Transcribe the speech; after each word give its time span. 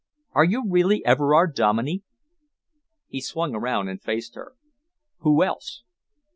Are 0.31 0.43
you 0.45 0.67
really 0.67 1.05
Everard 1.05 1.53
Dominey?" 1.53 2.01
He 3.07 3.21
swung 3.21 3.53
around 3.53 3.87
and 3.87 4.01
faced 4.01 4.33
her. 4.33 4.55
"Who 5.19 5.43
else?" 5.43 5.83